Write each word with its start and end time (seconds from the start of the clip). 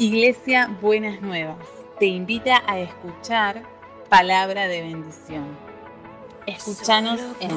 Iglesia 0.00 0.66
Buenas 0.80 1.20
Nuevas 1.20 1.58
te 1.98 2.06
invita 2.06 2.62
a 2.66 2.80
escuchar 2.80 3.62
palabra 4.08 4.66
de 4.66 4.80
bendición. 4.80 5.58
Escúchanos 6.46 7.20
en 7.38 7.50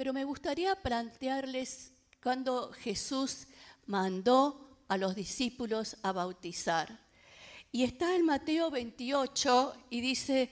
pero 0.00 0.14
me 0.14 0.24
gustaría 0.24 0.74
plantearles 0.76 1.92
cuando 2.22 2.72
Jesús 2.72 3.48
mandó 3.84 4.78
a 4.88 4.96
los 4.96 5.14
discípulos 5.14 5.98
a 6.02 6.12
bautizar. 6.12 7.06
Y 7.70 7.84
está 7.84 8.16
en 8.16 8.24
Mateo 8.24 8.70
28 8.70 9.74
y 9.90 10.00
dice, 10.00 10.48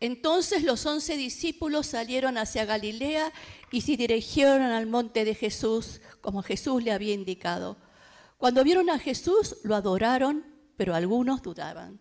entonces 0.00 0.64
los 0.64 0.84
once 0.84 1.16
discípulos 1.16 1.86
salieron 1.86 2.38
hacia 2.38 2.64
Galilea 2.64 3.32
y 3.70 3.82
se 3.82 3.96
dirigieron 3.96 4.62
al 4.62 4.88
monte 4.88 5.24
de 5.24 5.36
Jesús, 5.36 6.00
como 6.20 6.42
Jesús 6.42 6.82
le 6.82 6.90
había 6.90 7.14
indicado. 7.14 7.76
Cuando 8.36 8.64
vieron 8.64 8.90
a 8.90 8.98
Jesús, 8.98 9.58
lo 9.62 9.76
adoraron, 9.76 10.44
pero 10.76 10.96
algunos 10.96 11.40
dudaban. 11.40 12.00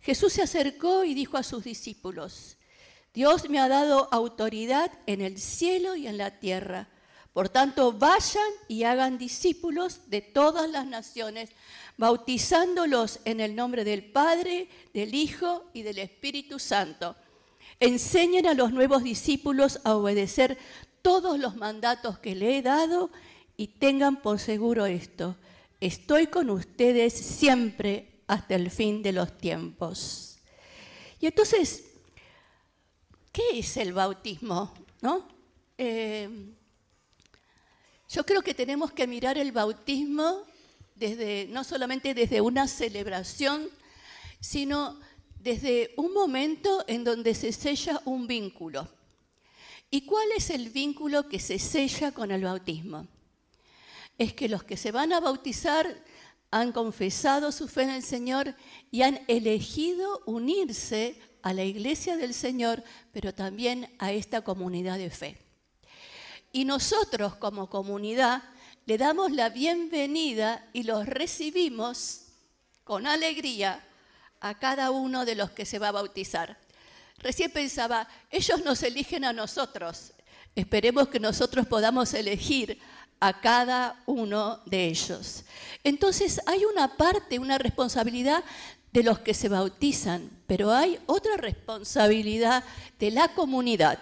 Jesús 0.00 0.34
se 0.34 0.42
acercó 0.42 1.02
y 1.02 1.12
dijo 1.12 1.36
a 1.38 1.42
sus 1.42 1.64
discípulos, 1.64 2.56
Dios 3.12 3.48
me 3.50 3.58
ha 3.58 3.68
dado 3.68 4.08
autoridad 4.12 4.92
en 5.06 5.20
el 5.20 5.38
cielo 5.38 5.96
y 5.96 6.06
en 6.06 6.16
la 6.16 6.38
tierra. 6.38 6.88
Por 7.32 7.48
tanto, 7.48 7.92
vayan 7.92 8.50
y 8.68 8.84
hagan 8.84 9.18
discípulos 9.18 10.02
de 10.08 10.20
todas 10.20 10.68
las 10.68 10.86
naciones, 10.86 11.50
bautizándolos 11.96 13.20
en 13.24 13.40
el 13.40 13.54
nombre 13.54 13.84
del 13.84 14.04
Padre, 14.04 14.68
del 14.94 15.14
Hijo 15.14 15.64
y 15.72 15.82
del 15.82 15.98
Espíritu 15.98 16.58
Santo. 16.58 17.16
Enseñen 17.78 18.46
a 18.46 18.54
los 18.54 18.72
nuevos 18.72 19.02
discípulos 19.02 19.80
a 19.84 19.94
obedecer 19.94 20.58
todos 21.02 21.38
los 21.38 21.56
mandatos 21.56 22.18
que 22.18 22.34
le 22.34 22.58
he 22.58 22.62
dado 22.62 23.10
y 23.56 23.68
tengan 23.68 24.22
por 24.22 24.38
seguro 24.38 24.86
esto. 24.86 25.36
Estoy 25.80 26.26
con 26.26 26.50
ustedes 26.50 27.12
siempre 27.12 28.22
hasta 28.26 28.54
el 28.54 28.70
fin 28.70 29.02
de 29.02 29.12
los 29.12 29.36
tiempos. 29.38 30.38
Y 31.20 31.26
entonces, 31.26 31.89
¿qué 33.32 33.58
es 33.58 33.76
el 33.76 33.92
bautismo? 33.92 34.72
¿No? 35.00 35.26
Eh, 35.78 36.28
yo 38.08 38.26
creo 38.26 38.42
que 38.42 38.54
tenemos 38.54 38.92
que 38.92 39.06
mirar 39.06 39.38
el 39.38 39.52
bautismo 39.52 40.42
desde, 40.96 41.46
no 41.48 41.64
solamente 41.64 42.12
desde 42.12 42.40
una 42.40 42.66
celebración, 42.66 43.68
sino 44.40 44.98
desde 45.38 45.94
un 45.96 46.12
momento 46.12 46.84
en 46.86 47.04
donde 47.04 47.34
se 47.34 47.52
sella 47.52 48.02
un 48.04 48.26
vínculo. 48.26 48.88
¿Y 49.90 50.02
cuál 50.02 50.28
es 50.36 50.50
el 50.50 50.70
vínculo 50.70 51.28
que 51.28 51.40
se 51.40 51.58
sella 51.58 52.12
con 52.12 52.30
el 52.30 52.44
bautismo? 52.44 53.06
Es 54.18 54.34
que 54.34 54.48
los 54.48 54.62
que 54.62 54.76
se 54.76 54.92
van 54.92 55.12
a 55.12 55.20
bautizar 55.20 56.04
han 56.50 56.72
confesado 56.72 57.52
su 57.52 57.68
fe 57.68 57.82
en 57.84 57.90
el 57.90 58.02
Señor 58.02 58.54
y 58.90 59.02
han 59.02 59.20
elegido 59.28 60.22
unirse 60.26 61.16
a 61.42 61.52
la 61.52 61.64
iglesia 61.64 62.16
del 62.16 62.34
Señor, 62.34 62.82
pero 63.12 63.34
también 63.34 63.94
a 63.98 64.12
esta 64.12 64.42
comunidad 64.42 64.98
de 64.98 65.10
fe. 65.10 65.38
Y 66.52 66.64
nosotros 66.64 67.36
como 67.36 67.70
comunidad 67.70 68.42
le 68.86 68.98
damos 68.98 69.30
la 69.30 69.50
bienvenida 69.50 70.68
y 70.72 70.82
los 70.82 71.06
recibimos 71.06 72.22
con 72.84 73.06
alegría 73.06 73.84
a 74.40 74.58
cada 74.58 74.90
uno 74.90 75.24
de 75.24 75.36
los 75.36 75.50
que 75.50 75.64
se 75.64 75.78
va 75.78 75.88
a 75.88 75.92
bautizar. 75.92 76.58
Recién 77.18 77.50
pensaba, 77.50 78.08
ellos 78.30 78.64
nos 78.64 78.82
eligen 78.82 79.24
a 79.24 79.32
nosotros. 79.32 80.12
Esperemos 80.56 81.08
que 81.08 81.20
nosotros 81.20 81.66
podamos 81.66 82.12
elegir 82.14 82.80
a 83.20 83.38
cada 83.40 84.02
uno 84.06 84.60
de 84.64 84.86
ellos. 84.86 85.44
Entonces 85.84 86.40
hay 86.46 86.64
una 86.64 86.96
parte, 86.96 87.38
una 87.38 87.58
responsabilidad 87.58 88.42
de 88.92 89.02
los 89.02 89.20
que 89.20 89.34
se 89.34 89.48
bautizan, 89.48 90.30
pero 90.46 90.72
hay 90.72 90.98
otra 91.06 91.36
responsabilidad 91.36 92.64
de 92.98 93.10
la 93.10 93.28
comunidad. 93.28 93.98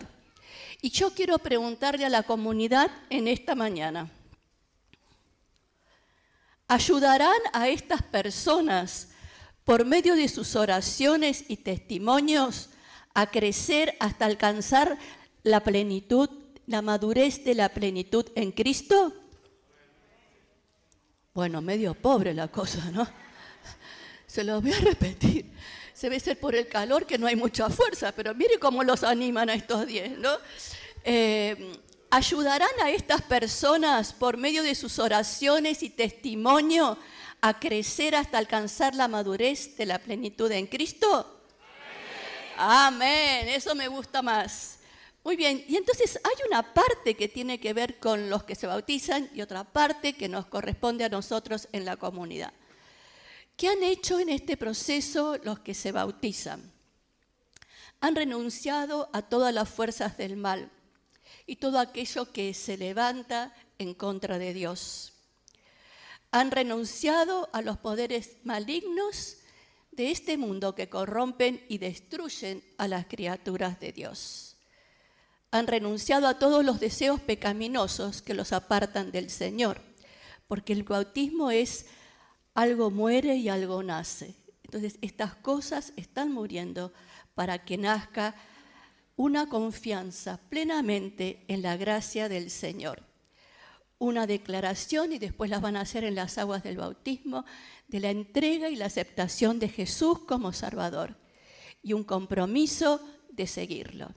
Y 0.81 0.91
yo 0.91 1.13
quiero 1.13 1.39
preguntarle 1.39 2.07
a 2.07 2.11
la 2.11 2.23
comunidad 2.23 2.91
en 3.11 3.29
esta 3.29 3.55
mañana, 3.55 4.11
¿ayudarán 6.69 7.41
a 7.53 7.69
estas 7.69 8.03
personas 8.03 9.09
por 9.65 9.85
medio 9.85 10.15
de 10.15 10.29
sus 10.29 10.57
oraciones 10.57 11.45
y 11.49 11.59
testimonios 11.59 12.71
a 13.13 13.27
crecer 13.27 13.97
hasta 14.01 14.25
alcanzar 14.25 14.99
la 15.43 15.61
plenitud, 15.61 16.31
la 16.67 16.81
madurez 16.81 17.45
de 17.45 17.55
la 17.55 17.69
plenitud 17.69 18.27
en 18.35 18.53
Cristo? 18.53 19.13
Bueno, 21.35 21.61
medio 21.61 21.95
pobre 21.95 22.33
la 22.33 22.49
cosa, 22.49 22.91
¿no? 22.91 23.07
Se 24.39 24.45
los 24.45 24.63
voy 24.63 24.73
a 24.73 24.79
repetir. 24.83 25.47
Se 25.93 26.09
ve 26.09 26.21
ser 26.21 26.39
por 26.39 26.55
el 26.55 26.69
calor 26.69 27.07
que 27.07 27.19
no 27.19 27.27
hay 27.27 27.35
mucha 27.35 27.69
fuerza, 27.69 28.13
pero 28.13 28.37
mire 28.37 28.61
cómo 28.61 28.85
los 28.85 29.03
animan 29.03 29.51
a 29.51 29.55
estos 29.55 29.85
diez, 29.85 30.17
¿no? 30.17 30.31
Eh, 31.03 31.77
¿Ayudarán 32.09 32.71
a 32.81 32.93
estas 32.93 33.21
personas 33.23 34.13
por 34.13 34.37
medio 34.37 34.63
de 34.63 34.77
sus 34.77 35.01
oraciones 35.01 35.83
y 35.83 35.91
testimonio 35.91 36.97
a 37.41 37.59
crecer 37.59 38.15
hasta 38.15 38.39
alcanzar 38.39 38.95
la 38.95 39.09
madurez 39.09 39.77
de 39.77 39.87
la 39.87 39.99
plenitud 39.99 40.53
en 40.53 40.69
Cristo? 40.69 41.43
Amén, 42.57 43.49
eso 43.49 43.75
me 43.75 43.89
gusta 43.89 44.23
más. 44.23 44.79
Muy 45.25 45.35
bien, 45.35 45.65
y 45.67 45.75
entonces 45.75 46.21
hay 46.23 46.47
una 46.47 46.75
parte 46.75 47.15
que 47.15 47.27
tiene 47.27 47.59
que 47.59 47.73
ver 47.73 47.99
con 47.99 48.31
los 48.31 48.45
que 48.45 48.55
se 48.55 48.69
bautizan 48.69 49.29
y 49.35 49.41
otra 49.41 49.65
parte 49.65 50.13
que 50.13 50.29
nos 50.29 50.47
corresponde 50.47 51.03
a 51.03 51.09
nosotros 51.09 51.67
en 51.73 51.85
la 51.85 51.97
comunidad. 51.97 52.53
¿Qué 53.59 53.67
han 53.67 53.83
hecho 53.83 54.21
en 54.21 54.29
este 54.29 54.57
proceso 54.57 55.37
los 55.43 55.59
que 55.59 55.75
se 55.75 55.91
bautizan? 55.91 56.73
Han 57.99 58.15
renunciado 58.15 59.11
a 59.13 59.23
todas 59.23 59.53
las 59.53 59.69
fuerzas 59.69 60.17
del 60.17 60.37
mal 60.37 60.71
y 61.45 61.57
todo 61.57 61.81
aquello 61.81 62.31
que 62.31 62.55
se 62.55 62.77
levanta 62.77 63.53
en 63.79 63.95
contra 63.95 64.39
de 64.39 64.55
Dios. 64.55 65.13
Han 66.31 66.53
renunciado 66.53 67.51
a 67.53 67.61
los 67.61 67.79
poderes 67.79 68.37
malignos 68.45 69.39
de 69.91 70.13
este 70.13 70.39
mundo 70.39 70.77
que 70.77 70.89
corrompen 70.89 71.61
y 71.69 71.79
destruyen 71.79 72.63
a 72.77 72.87
las 72.87 73.07
criaturas 73.07 73.81
de 73.81 73.91
Dios. 73.91 74.57
Han 75.51 75.67
renunciado 75.67 76.29
a 76.29 76.39
todos 76.39 76.65
los 76.65 76.79
deseos 76.79 77.21
pecaminosos 77.21 78.23
que 78.23 78.35
los 78.35 78.53
apartan 78.53 79.11
del 79.11 79.31
Señor, 79.31 79.81
porque 80.47 80.73
el 80.73 80.85
bautismo 80.85 81.51
es 81.51 81.87
algo 82.59 82.91
muere 82.91 83.37
y 83.37 83.49
algo 83.49 83.85
nace. 83.85 84.35
Entonces 84.65 84.99
estas 85.01 85.37
cosas 85.37 85.93
están 85.95 86.33
muriendo 86.33 86.93
para 87.37 87.65
que 87.65 87.79
nazca 87.79 88.35
una 89.15 89.49
confianza 89.49 90.41
plenamente 90.49 91.45
en 91.47 91.63
la 91.63 91.77
gracia 91.77 92.29
del 92.29 92.51
Señor. 92.51 93.05
Una 93.99 94.27
declaración, 94.27 95.13
y 95.13 95.21
después 95.21 95.51
las 95.51 95.61
van 95.61 95.77
a 95.77 95.83
hacer 95.83 96.03
en 96.03 96.17
las 96.17 96.37
aguas 96.37 96.65
del 96.65 96.79
bautismo, 96.79 97.45
de 97.87 98.01
la 98.01 98.11
entrega 98.11 98.69
y 98.69 98.75
la 98.75 98.87
aceptación 98.87 99.61
de 99.61 99.69
Jesús 99.69 100.19
como 100.27 100.53
Salvador. 100.53 101.17
Y 101.81 101.93
un 101.93 102.03
compromiso 102.03 103.01
de 103.31 103.47
seguirlo. 103.47 104.13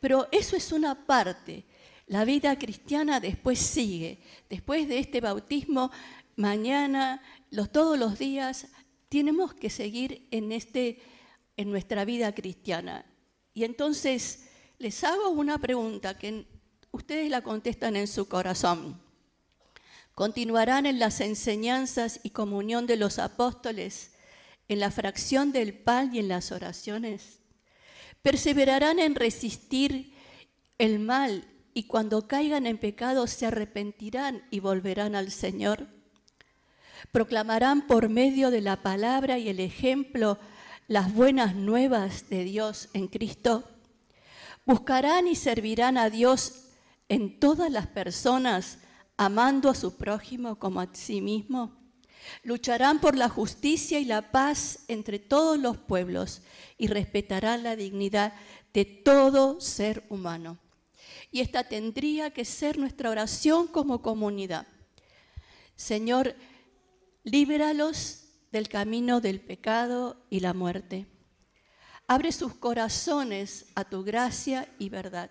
Pero 0.00 0.28
eso 0.32 0.56
es 0.56 0.72
una 0.72 1.06
parte. 1.06 1.66
La 2.06 2.24
vida 2.24 2.58
cristiana 2.58 3.20
después 3.20 3.58
sigue. 3.58 4.18
Después 4.48 4.88
de 4.88 4.98
este 4.98 5.20
bautismo 5.20 5.90
mañana, 6.36 7.22
todos 7.72 7.98
los 7.98 8.18
días, 8.18 8.66
tenemos 9.08 9.54
que 9.54 9.70
seguir 9.70 10.26
en, 10.30 10.52
este, 10.52 11.00
en 11.56 11.70
nuestra 11.70 12.04
vida 12.04 12.34
cristiana. 12.34 13.04
Y 13.52 13.64
entonces 13.64 14.48
les 14.78 15.04
hago 15.04 15.30
una 15.30 15.58
pregunta 15.58 16.18
que 16.18 16.46
ustedes 16.90 17.30
la 17.30 17.42
contestan 17.42 17.96
en 17.96 18.08
su 18.08 18.28
corazón. 18.28 19.00
¿Continuarán 20.14 20.86
en 20.86 20.98
las 20.98 21.20
enseñanzas 21.20 22.20
y 22.22 22.30
comunión 22.30 22.86
de 22.86 22.96
los 22.96 23.18
apóstoles, 23.18 24.12
en 24.68 24.80
la 24.80 24.90
fracción 24.90 25.52
del 25.52 25.74
pan 25.74 26.14
y 26.14 26.20
en 26.20 26.28
las 26.28 26.52
oraciones? 26.52 27.40
¿Perseverarán 28.22 28.98
en 28.98 29.14
resistir 29.14 30.14
el 30.78 30.98
mal 30.98 31.44
y 31.74 31.84
cuando 31.84 32.26
caigan 32.26 32.66
en 32.66 32.78
pecado 32.78 33.26
se 33.26 33.46
arrepentirán 33.46 34.46
y 34.50 34.60
volverán 34.60 35.14
al 35.14 35.30
Señor? 35.30 35.88
Proclamarán 37.12 37.86
por 37.86 38.08
medio 38.08 38.50
de 38.50 38.60
la 38.60 38.82
palabra 38.82 39.38
y 39.38 39.48
el 39.48 39.60
ejemplo 39.60 40.38
las 40.88 41.12
buenas 41.14 41.54
nuevas 41.54 42.28
de 42.28 42.44
Dios 42.44 42.88
en 42.92 43.08
Cristo. 43.08 43.64
Buscarán 44.66 45.26
y 45.26 45.34
servirán 45.34 45.98
a 45.98 46.10
Dios 46.10 46.64
en 47.08 47.38
todas 47.38 47.70
las 47.70 47.86
personas, 47.86 48.78
amando 49.16 49.70
a 49.70 49.74
su 49.74 49.96
prójimo 49.96 50.58
como 50.58 50.80
a 50.80 50.88
sí 50.92 51.20
mismo. 51.20 51.76
Lucharán 52.42 53.00
por 53.00 53.16
la 53.16 53.28
justicia 53.28 53.98
y 53.98 54.04
la 54.04 54.32
paz 54.32 54.80
entre 54.88 55.18
todos 55.18 55.58
los 55.58 55.76
pueblos 55.76 56.42
y 56.78 56.86
respetarán 56.86 57.62
la 57.62 57.76
dignidad 57.76 58.32
de 58.72 58.84
todo 58.84 59.60
ser 59.60 60.04
humano. 60.08 60.58
Y 61.30 61.40
esta 61.40 61.64
tendría 61.64 62.30
que 62.30 62.44
ser 62.44 62.78
nuestra 62.78 63.10
oración 63.10 63.66
como 63.66 64.02
comunidad. 64.02 64.66
Señor, 65.76 66.34
líbralos 67.24 68.26
del 68.52 68.68
camino 68.68 69.20
del 69.20 69.40
pecado 69.40 70.24
y 70.30 70.40
la 70.40 70.54
muerte. 70.54 71.06
Abre 72.06 72.30
sus 72.32 72.54
corazones 72.54 73.66
a 73.74 73.84
tu 73.84 74.04
gracia 74.04 74.68
y 74.78 74.90
verdad. 74.90 75.30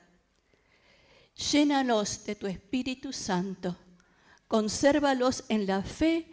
Llénalos 1.51 2.25
de 2.25 2.35
tu 2.35 2.47
Espíritu 2.47 3.13
Santo. 3.13 3.77
Consérvalos 4.47 5.45
en 5.49 5.67
la 5.67 5.83
fe 5.83 6.27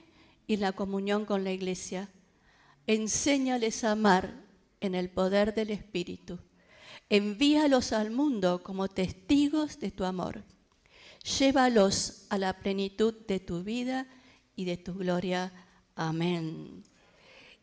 y 0.47 0.57
la 0.57 0.73
comunión 0.73 1.27
con 1.27 1.45
la 1.45 1.53
iglesia. 1.53 2.11
Enséñales 2.87 3.85
a 3.85 3.93
amar 3.93 4.35
en 4.81 4.95
el 4.95 5.11
poder 5.11 5.55
del 5.55 5.71
Espíritu. 5.71 6.39
Envíalos 7.11 7.93
al 7.93 8.11
mundo 8.11 8.63
como 8.63 8.89
testigos 8.89 9.79
de 9.79 9.91
tu 9.91 10.05
amor. 10.05 10.43
Llévalos 11.39 12.27
a 12.31 12.39
la 12.39 12.59
plenitud 12.59 13.15
de 13.27 13.41
tu 13.41 13.63
vida 13.63 14.07
y 14.61 14.65
de 14.65 14.77
tu 14.77 14.95
gloria. 14.95 15.51
Amén. 15.97 16.83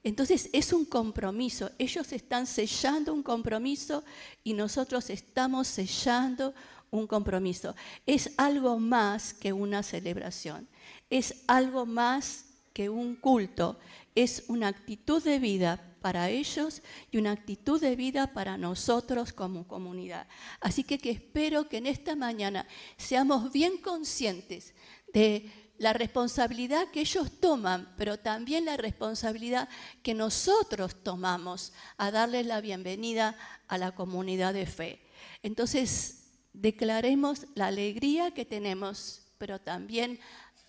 Entonces 0.03 0.49
es 0.51 0.73
un 0.73 0.85
compromiso. 0.85 1.69
Ellos 1.77 2.11
están 2.11 2.47
sellando 2.47 3.13
un 3.13 3.21
compromiso 3.21 4.03
y 4.43 4.53
nosotros 4.53 5.09
estamos 5.09 5.67
sellando 5.67 6.53
un 6.89 7.05
compromiso. 7.05 7.75
Es 8.05 8.31
algo 8.37 8.79
más 8.79 9.33
que 9.33 9.53
una 9.53 9.83
celebración. 9.83 10.67
Es 11.09 11.43
algo 11.47 11.85
más 11.85 12.45
que 12.73 12.89
un 12.89 13.15
culto 13.15 13.77
es 14.17 14.45
una 14.47 14.69
actitud 14.69 15.23
de 15.23 15.37
vida 15.37 15.95
para 16.01 16.31
ellos 16.31 16.81
y 17.11 17.17
una 17.17 17.33
actitud 17.33 17.79
de 17.79 17.95
vida 17.95 18.33
para 18.33 18.57
nosotros 18.57 19.31
como 19.31 19.67
comunidad. 19.67 20.27
Así 20.59 20.83
que, 20.83 20.97
que 20.97 21.11
espero 21.11 21.69
que 21.69 21.77
en 21.77 21.85
esta 21.85 22.15
mañana 22.15 22.67
seamos 22.97 23.51
bien 23.51 23.77
conscientes 23.77 24.73
de 25.13 25.51
la 25.77 25.93
responsabilidad 25.93 26.87
que 26.91 27.01
ellos 27.01 27.39
toman, 27.39 27.93
pero 27.97 28.17
también 28.17 28.65
la 28.65 28.77
responsabilidad 28.77 29.69
que 30.01 30.13
nosotros 30.13 31.03
tomamos 31.03 31.73
a 31.97 32.11
darles 32.11 32.45
la 32.45 32.61
bienvenida 32.61 33.37
a 33.67 33.77
la 33.77 33.93
comunidad 33.93 34.53
de 34.53 34.65
fe. 34.65 35.01
Entonces, 35.43 36.31
declaremos 36.53 37.45
la 37.55 37.67
alegría 37.67 38.31
que 38.31 38.45
tenemos, 38.45 39.27
pero 39.37 39.59
también 39.59 40.19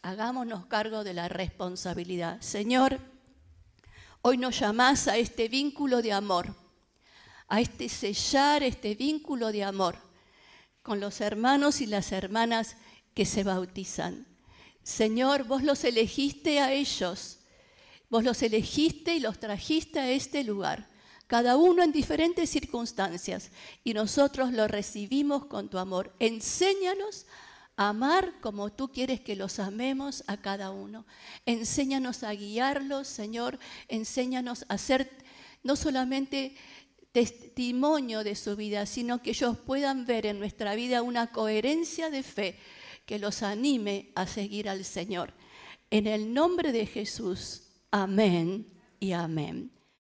hagámonos 0.03 0.67
cargo 0.67 1.05
de 1.05 1.15
la 1.15 1.29
responsabilidad. 1.29 2.41
Señor, 2.41 2.99
hoy 4.23 4.37
nos 4.37 4.59
llamás 4.59 5.09
a 5.09 5.17
este 5.17 5.49
vínculo 5.49 6.03
de 6.03 6.13
amor, 6.13 6.55
a 7.49 7.61
este 7.61 7.89
sellar 7.89 8.63
este 8.63 8.95
vínculo 8.95 9.53
de 9.53 9.65
amor 9.65 9.97
con 10.83 11.01
los 11.01 11.21
hermanos 11.21 11.81
y 11.81 11.87
las 11.87 12.13
hermanas 12.13 12.77
que 13.15 13.25
se 13.25 13.43
bautizan. 13.43 14.27
Señor, 14.89 15.45
vos 15.45 15.63
los 15.63 15.85
elegiste 15.85 16.61
a 16.61 16.73
ellos, 16.73 17.41
vos 18.09 18.25
los 18.25 18.43
elegiste 18.43 19.15
y 19.15 19.21
los 19.21 19.39
trajiste 19.39 19.99
a 19.99 20.11
este 20.11 20.43
lugar, 20.45 20.89
cada 21.27 21.59
uno 21.59 21.83
en 21.83 21.93
diferentes 21.93 22.49
circunstancias, 22.49 23.51
y 23.85 23.93
nosotros 23.93 24.51
los 24.51 24.71
recibimos 24.71 25.45
con 25.45 25.69
tu 25.69 25.77
amor. 25.77 26.17
Enséñanos 26.21 27.27
amar 27.77 28.41
como 28.41 28.73
tú 28.73 28.91
quieres 28.91 29.21
que 29.21 29.37
los 29.37 29.59
amemos 29.59 30.25
a 30.27 30.39
cada 30.39 30.71
uno. 30.71 31.05
Enséñanos 31.45 32.23
a 32.23 32.33
guiarlos, 32.33 33.09
Señor. 33.09 33.59
Enséñanos 33.89 34.65
a 34.69 34.79
ser 34.79 35.11
no 35.63 35.77
solamente 35.77 36.57
testimonio 37.13 38.25
de 38.25 38.35
su 38.35 38.57
vida, 38.57 38.87
sino 38.87 39.21
que 39.21 39.31
ellos 39.31 39.59
puedan 39.59 40.07
ver 40.07 40.25
en 40.25 40.39
nuestra 40.39 40.75
vida 40.75 41.03
una 41.03 41.31
coherencia 41.31 42.09
de 42.09 42.23
fe 42.23 42.59
que 43.09 43.19
los 43.19 43.43
anime 43.43 44.11
a 44.15 44.27
seguir 44.27 44.69
al 44.69 44.85
Señor. 44.85 45.33
En 45.91 46.07
el 46.07 46.35
nombre 46.35 46.73
de 46.73 46.85
Jesús, 46.85 47.63
amén 47.91 48.67
y 49.01 49.13
amén. 49.13 49.71